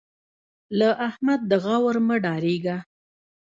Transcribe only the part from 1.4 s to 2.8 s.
د غور مه ډارېږه.